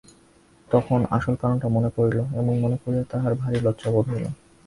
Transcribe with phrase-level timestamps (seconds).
[0.69, 4.25] তখন আসল কারণটা মনে পড়িল এবং মনে পড়িয়া তাহার ভারি লজ্জা বোধ হইল।